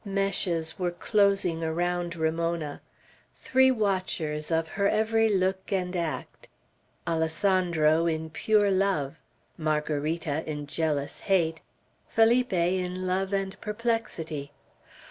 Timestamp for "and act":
5.71-6.49